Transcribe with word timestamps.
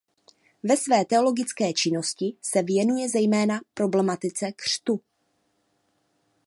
Ve 0.63 0.77
své 0.77 1.05
teologické 1.05 1.73
činnosti 1.73 2.33
se 2.41 2.63
věnuje 2.63 3.09
zejména 3.09 3.59
problematice 3.73 4.51
křtu. 4.55 5.01